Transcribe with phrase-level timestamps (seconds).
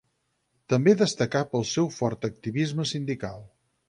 [0.73, 3.45] També destacà pel seu fort activisme sindical.